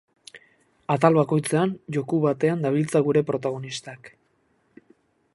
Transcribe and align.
Atal 0.93 1.17
bakoitzean 1.17 1.73
joku 1.97 2.21
batean 2.23 2.65
dabiltza 2.67 3.01
gure 3.09 3.23
protagonistak. 3.27 4.09